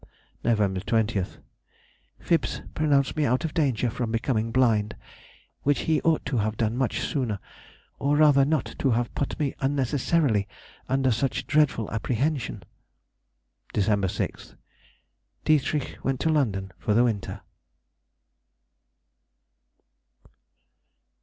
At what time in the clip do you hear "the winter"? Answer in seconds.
16.95-17.41